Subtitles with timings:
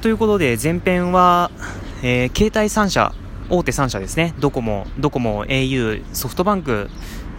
[0.00, 1.50] ということで、前編は、
[2.02, 3.12] えー、携帯3社、
[3.50, 4.32] 大手3社ですね。
[4.40, 6.88] ドコモ、ドコモ、au、ソフトバンク、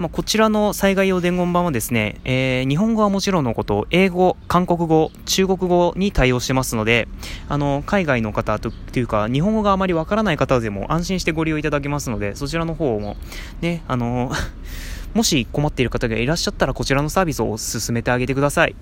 [0.00, 7.06] まあ、こちらの災害用伝言板はですね、えー、日本語はもちろんのこと、英語、韓国語、中国語に対応してますので、
[7.50, 13.18] あの、海外の方というか、日本語があまりわからない方でも安心してご利用いただけますので、そちらの方も、
[13.60, 14.32] ね、あの、
[15.12, 18.74] もし困っている方がいらっしゃったら、こちらのサービスを進めてあげてください。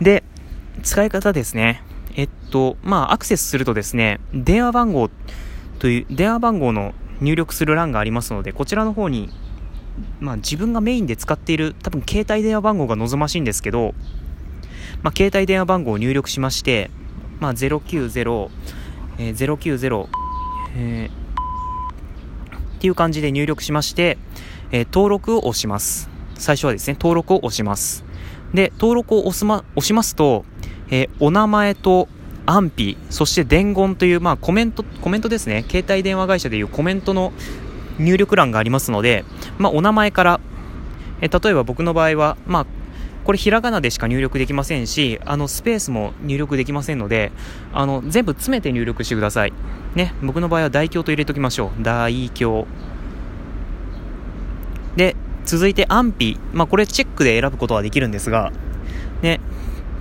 [0.00, 0.24] で、
[0.82, 1.84] 使い方ですね。
[2.16, 5.08] えっと、まあ、アクセスするとですね、電話番号
[5.84, 9.28] という、電話番号の入力する欄がありますので、こちらの方に、
[10.18, 13.92] まあ、自分がメインで使っている、多分携帯電話番号が望ましいんですけど、
[15.02, 16.90] まあ、携帯電話番号を入力しまして、
[17.38, 18.48] まあ、090、
[19.18, 20.08] えー、090、
[20.74, 24.16] えー、っていう感じで入力しまして、
[24.72, 26.08] えー、登録を押します。
[26.36, 28.06] 最初はですね、登録を押します。
[28.54, 30.46] で、登録を押すま、押しますと、
[30.88, 32.08] えー、お名前と
[32.46, 35.64] 安否、そして伝言という、まあ、コメント、コメントですね。
[35.68, 37.32] 携帯電話会社でいうコメントの
[37.98, 39.24] 入力欄がありますので、
[39.58, 40.40] まあ、お名前から、
[41.20, 42.66] え例えば僕の場合は、まあ、
[43.24, 47.32] これひらがなでしか入力できませんし、あの、スペースも入力できませんので、
[47.72, 49.52] あの、全部詰めて入力してください。
[49.94, 51.82] ね、僕の場合は大表と入れときましょう。
[51.82, 52.66] 大表。
[54.96, 55.16] で、
[55.46, 56.38] 続いて安否。
[56.52, 58.52] まあ、これチェックで選ぶことはできるんですが、
[59.22, 59.40] ね、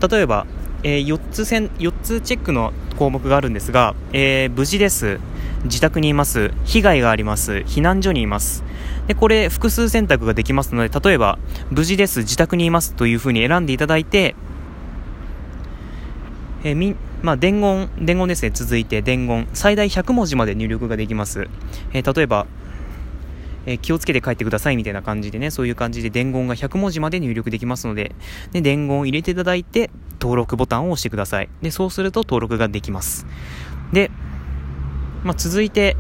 [0.10, 0.46] 例えば、
[0.84, 5.20] えー、4つせん4つチェックの項目があるんですが、えー、無事です、
[5.64, 8.64] 自宅にいます、被害があります、避難所にいます。
[9.08, 11.40] で、これ複数選択ができますので、例えば、
[11.72, 12.94] 無事です、自宅にいます。
[12.94, 14.36] というふうに選んでいただいて、
[16.64, 21.48] えー、み、まあ、伝言、伝言ですね、続いて伝言、最大100文字まで入力ができます。
[21.94, 22.46] えー、例えば、
[23.66, 24.78] え、気をつけて帰ってください。
[24.78, 28.14] みたいな感じでね、そういう感じで伝言が100文字まで入力できますので、
[28.52, 29.90] で、伝言を入れていただいて、
[30.24, 31.50] 登録ボタンを押してください。
[31.62, 33.26] で、そうすると登録ができます。
[33.92, 34.10] で、
[35.26, 35.98] まあ、続いて、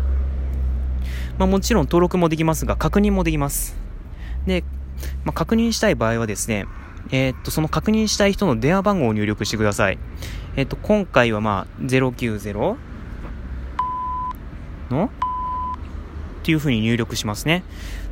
[1.37, 3.75] まあ、もちろん登録もできますが、確認もできます。
[4.47, 4.63] で、
[5.25, 6.67] まあ、確認したい場合はですね、
[7.11, 9.99] えー、っと、その確認したい人の電話番号を入力してください。
[10.55, 12.77] えー、っと、今回はまあ、090
[14.89, 17.65] のっていうふうに入力しますね。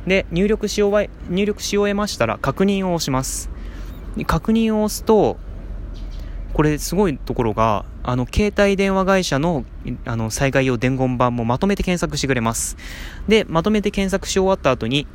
[0.06, 3.48] で、入力し終え、入力し終えましたら確認を押します。
[4.26, 5.38] 確認を押すと、
[6.52, 9.64] これすごいところが、あの、携帯電話会社の、
[10.04, 12.76] あの、災害用伝言板もまとめて検索してくれます。
[13.28, 15.06] で、まとめて検索し終わった後に、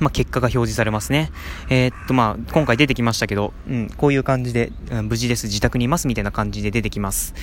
[0.00, 1.30] まあ、結果が表示されますね。
[1.68, 7.34] えー、っと、まあ、今回出てきましたけど、うん、こういう感じで、うん、無事です、自宅にいます、みたいな感じで出てきます。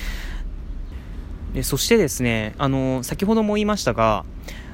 [1.54, 4.24] でそしてですね、あの、先ほども言いましたが、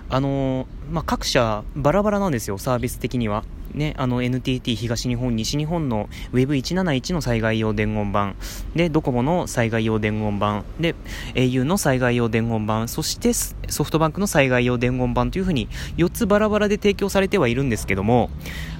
[0.08, 3.44] あのまあ、各社バラバラなんですよ、サービス的には。
[3.74, 8.34] ね、あの NTT 東日本、西日本の Web171 の災害用伝言板、
[8.74, 10.94] で、ドコモの災害用伝言板、で、
[11.34, 15.68] au の災害用伝言板、そしてソフトバンクの災害用伝言板というふうに
[15.98, 18.30] 4つバラバラで提供されてはいるんですけども、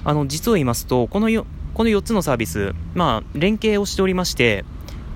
[0.03, 4.65] あの、実を言いますと、このよ、この4つのサービス、まあ、連携をしておりまして、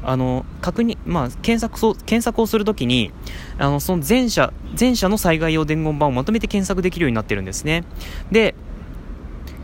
[0.04, 3.12] あの、確認、まあ、検索を、検索をするときに、
[3.58, 7.84] あの、その全社、全社の災害用伝言板をまとめて検索できるようになってるんですね。
[8.32, 8.56] で、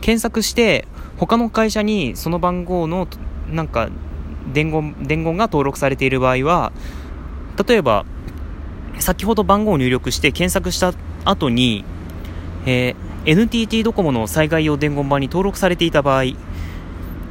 [0.00, 0.86] 検索して、
[1.16, 3.08] 他の会社にその番号の、
[3.50, 3.88] なんか、
[4.52, 6.72] 伝言、伝言が登録されている場合は、
[7.66, 8.04] 例えば、
[9.00, 10.92] 先ほど番号を入力して検索した
[11.24, 11.84] 後に、
[12.66, 16.24] えー、NTT ドコモの災害用伝言板に登録されていた場合、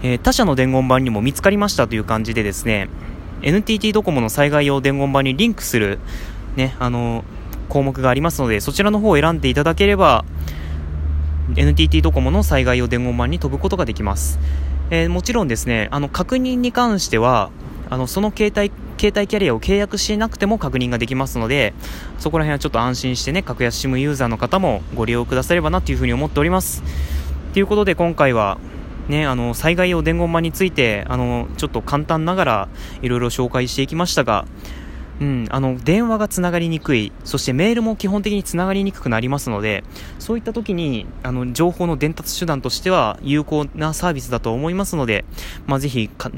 [0.04, 2.90] えー、他社の伝言板にも見つかりましたという感じでですね、
[3.42, 6.00] NTT ドコモの災害用伝言板にリンクする、
[6.56, 7.24] ね、あの
[7.70, 10.26] 項目がありますので、そちらの方を選んでいただければ、
[11.56, 14.40] NTT ドコモの災害用伝言板に飛ぶことができます。
[14.90, 17.52] えー、もちろんですね、あの、確認に関しては、
[17.90, 21.74] あの、その携帯、携帯キャリアを契約しなくても確認ができますので、
[22.20, 26.84] そこら辺はちょっと安心してね、格安 SIM ユーザーの方もご利用くださればなというふうに思っております。
[27.54, 28.58] ということで今回は、
[29.10, 32.70] ね、あの、災害用伝言板について、あの、ちょっと簡単ながら
[33.02, 34.46] いろいろ紹介していきましたが、
[35.20, 39.84] うん、あの、電話がつながりにくい、そしてメールも基本的につながりにくくなりますので、
[40.20, 45.26] そういった時に、あの、情報の伝達手段としては有効なサービスだと思いますので、
[45.80, 46.30] ぜひ、あ、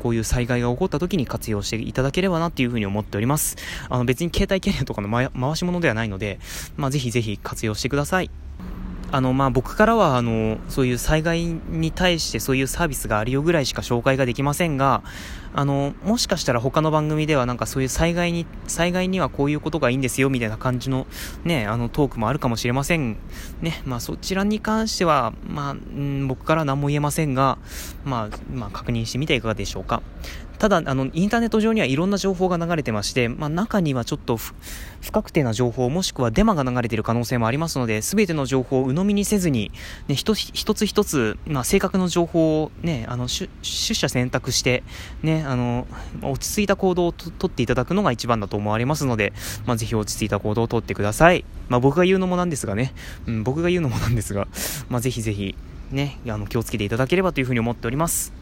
[0.00, 3.56] こういう災害が起こった時に活用していただければなっていうふうに思っております。
[3.88, 6.40] あの、別に携帯キャリアとかの回し物ではないので、
[6.90, 8.30] ぜひぜひ活用してください。
[9.14, 15.04] あの、まあ、僕からは、あの、そういう災害に対してそういうサービスがあるよぐらいしか紹介ができませんが、
[15.54, 21.06] あの、もしかしたら他の番組ではなんかそういう災害に、災害にはこういうことがいいんですよみたいな感じの
[21.44, 23.16] ね、あのトークもあるかもしれません。
[23.62, 27.58] ね、まあそちらに関しては、まあ、うん、僕から何も言えませんが、
[28.04, 30.02] まあ、まあ確認してみてはいかがでしょうか。
[30.58, 34.54] ただ、あの、インターネット上にはいろんな情報が流れてまして、まあ、中にはちょっと不
[35.12, 39.72] 確定な情報、もしくはデマが流れている可能性もありますので、すべての情報を鵜呑みにせずに、
[40.08, 44.84] ね、一つ一つ、まあ、正確な情報をね、あの、取捨選択して、
[45.22, 45.86] ね、あの、
[46.22, 49.32] 落ち着いた行動をとっていただくのが一番だと思われますので、
[49.66, 51.44] まあ、ぜひ落ち着いた行動をとってください。
[51.68, 52.92] まあ、僕が言うのもなんですがね、
[53.26, 54.48] うん、僕が言うのもなんですが、
[54.88, 55.54] まあ、ぜひぜひ、
[55.90, 58.32] ね、あの、気をつけていただければというふうに思っております。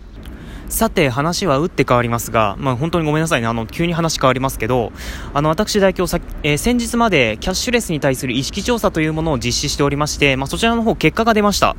[0.69, 3.47] さて、話は打って変わりますが、まあ、本当にごめんなさいね。
[3.47, 4.91] あの、急に話変わりますけど、
[5.35, 11.77] あの、私代表さ、えー、先日までキャッシュレスに対する意識調査というものを実施しておりまして、まあ、そちらの方結果が出ました。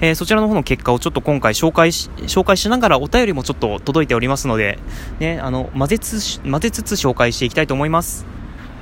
[0.00, 4.78] えー、そちらの方の結果をちょっと今回紹介し、紹介しながらお便りもちょっと届いておりますので、
[5.20, 8.35] ね、あの、混ぜつ、混ぜつつ紹介していきたいと思います。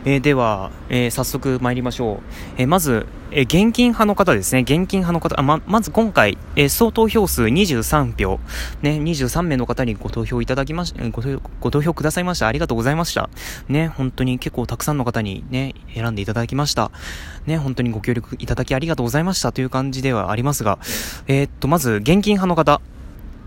[0.05, 2.19] えー、では、えー、早速参りましょう。
[2.59, 3.07] えー、まず、
[3.37, 4.61] え現金派の方ですね。
[4.61, 8.39] 現金派の方、あま、まず今回、え総投票数23票、
[8.81, 11.23] ね、23名の方にご投票いただきまし、ご
[11.61, 12.47] ご投票くださいました。
[12.47, 13.29] ありがとうございました。
[13.69, 16.93] ね、本当に結構たくさんの方にね、選んでいただきました。
[17.47, 20.79] ね、本当にご協力いただきありがとうございましたという感じではありますが、
[21.27, 22.81] えっと、まず、現金派の方、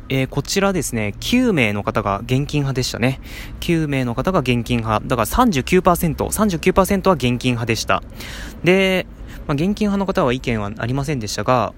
[0.10, 3.20] えー、こちらですね、9名の方が現金派でしたね。
[3.60, 5.06] 9名の方が現金派。
[5.06, 8.02] だから39%、39%は現金派でした。
[8.64, 9.06] で、
[9.48, 11.74] まあ、現金派の方は意見はありませんでしたが、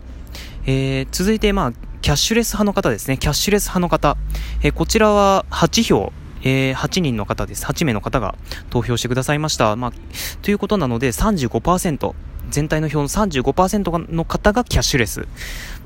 [0.65, 3.17] えー、続いて、まあ、キャッシュレス派の方ですね。
[3.17, 4.17] キャッシュレス派の方。
[4.61, 6.13] えー、こちらは8票。
[6.41, 7.65] えー、8人の方です。
[7.65, 8.35] 8名の方が
[8.69, 9.75] 投票してくださいました。
[9.75, 9.93] まあ、
[10.41, 12.13] ということなので35%、
[12.49, 15.27] 全体の票の35%の方がキャッシュレス。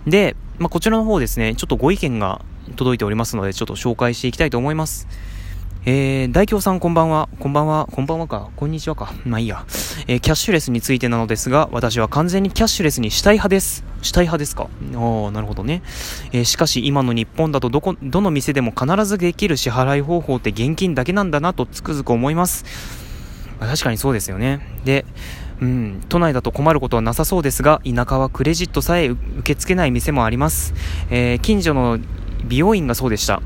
[0.06, 2.42] で、まあ、こちらの方ですね、ちょっとご意見が
[2.76, 5.08] 届いておりますので、ちょっと紹介していきたいと思います。
[5.86, 7.28] えー、大京さんこんばんは。
[7.40, 7.90] こんばんは。
[7.92, 8.50] こんばんはか。
[8.56, 9.14] こんにちはか。
[9.26, 9.66] まあいいや。
[10.08, 13.84] えー、キャッシュレスについてなのですが、私は完全にキャッシュレスにしたい派です。
[14.02, 14.64] したい派ですか？
[14.64, 14.68] あ
[15.28, 15.82] あ、なるほどね。
[16.32, 22.64] えー、しかし今の日本だとどこ、どの店でも必ずできる支払い方法って現金だけなんだなとつくづく思います。
[23.60, 24.62] まあ、確かにそうですよね。
[24.86, 25.06] で、
[25.64, 30.74] うん、都内だと困ることはなさそうですが、田舎はクレジットさえ受け付けない店もあります。
[31.10, 32.00] えー、近所の
[32.44, 33.42] 美容院がそうでした。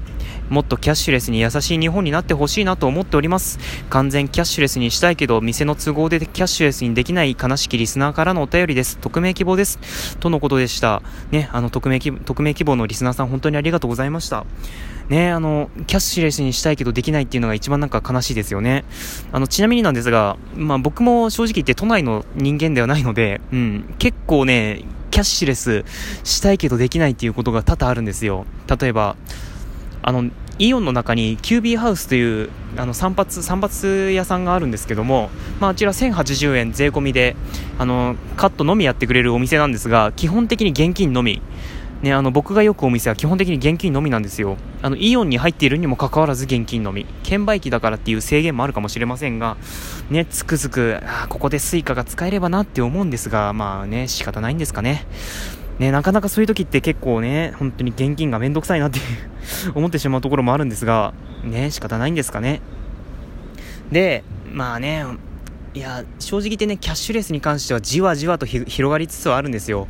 [0.49, 3.59] もっとキャッシュレスに優しい日本になってほしいなと思っております。
[3.89, 8.97] 完全キャッシュレスにしたいけど、店の都合でキャッシュレスにできない悲しきリスナーからのお便りです。
[8.97, 10.17] 匿名希望です。
[10.17, 11.01] とのことでした。
[11.31, 14.45] ね、あの、匿名匿名希望のリスナーさん本当にありがとうございました。
[15.09, 18.85] ね、あの、キャッシュレスにしたいけどできないっていうのが一番なんか悲しいですよね。
[19.31, 24.83] あの、ちなみになんですが、まあ僕も正直言って都内の人間ではないので、うん、結構ね、
[25.17, 25.83] キャッシュレス
[26.23, 28.45] したいけどできないっていうことが多々あるんですよ。
[28.79, 29.15] 例えば、
[30.03, 37.35] あの、イオンの中にキュービーハウスというあの散髪散髪屋さんがあるんですけども、まあ、あちら1080円税込みで
[37.79, 41.43] あのカットのみやってくれるお店なんですが基本的に現金のみ
[42.01, 49.57] ね、あの僕がよくお店は基本的に現金のみなんですよあのイオンに入っているにもかかわらず現金のみ券売機だからっていう制限もあるかもしれませんが
[50.11, 55.07] ねつくづくあここで suica が使えればなって思うんですがまあね仕方ないんですかね
[55.79, 58.99] ね、なかなかそういう時って結構ね、本当に現金がめんどくさいなって
[59.75, 61.13] 思ってしまうところもあるんですが、
[61.43, 62.61] ね、仕方ないんですかね。
[63.91, 65.05] で、まあね、
[65.75, 69.87] いや、正直言ってね、キャッシュレスに関してはじわじわと広がりつつはあるんですよ。